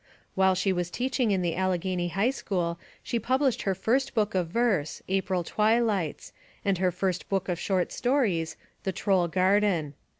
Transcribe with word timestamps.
"While 0.33 0.55
she 0.55 0.73
was 0.73 0.89
teaching 0.89 1.29
in 1.29 1.43
the 1.43 1.55
Allegheny 1.55 2.07
High 2.07 2.31
School 2.31 2.79
she 3.03 3.19
published 3.19 3.61
her 3.61 3.75
first 3.75 4.15
book 4.15 4.33
of 4.33 4.47
verse, 4.47 5.03
April 5.07 5.43
Twilights, 5.43 6.33
and 6.65 6.79
her 6.79 6.89
first 6.89 7.29
book 7.29 7.47
of 7.47 7.59
short 7.59 7.91
stories, 7.91 8.57
The 8.81 8.93
Troll 8.93 9.27
Garden. 9.27 9.93